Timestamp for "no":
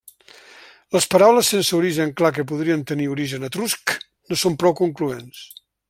4.33-4.41